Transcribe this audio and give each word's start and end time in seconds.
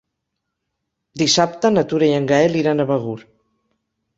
Dissabte 1.23 1.71
na 1.75 1.83
Tura 1.91 2.09
i 2.09 2.15
en 2.21 2.25
Gaël 2.33 2.59
iran 2.63 2.85
a 2.85 2.89
Begur. 2.93 3.17